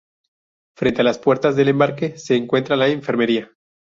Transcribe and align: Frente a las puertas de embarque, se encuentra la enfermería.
Frente 0.75 1.01
a 1.01 1.03
las 1.03 1.19
puertas 1.19 1.55
de 1.55 1.61
embarque, 1.61 2.17
se 2.17 2.35
encuentra 2.35 2.75
la 2.75 2.87
enfermería. 2.87 3.51